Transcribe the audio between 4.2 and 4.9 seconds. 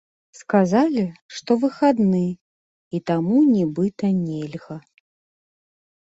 нельга.